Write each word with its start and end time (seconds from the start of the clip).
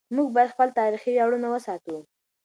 موږ 0.15 0.27
باید 0.35 0.53
خپل 0.53 0.69
تاریخي 0.79 1.09
ویاړونه 1.11 1.47
وساتو. 1.49 1.97